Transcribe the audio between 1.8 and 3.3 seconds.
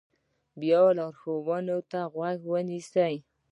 ته غوږ نیسي.